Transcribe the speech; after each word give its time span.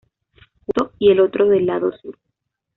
Justo 0.65 0.93
y 0.97 1.11
el 1.11 1.19
otro 1.19 1.47
del 1.47 1.67
lado 1.67 1.91
sur. 1.95 2.17